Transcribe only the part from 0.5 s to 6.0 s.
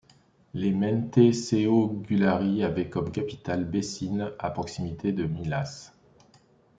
Les Menteşeoğulları avaient comme capitale Beçin à proximité de Milas.